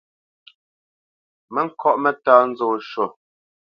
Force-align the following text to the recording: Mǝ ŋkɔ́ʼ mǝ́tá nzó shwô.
Mǝ 1.53 1.61
ŋkɔ́ʼ 1.67 1.97
mǝ́tá 2.03 2.33
nzó 2.49 2.67
shwô. 2.89 3.05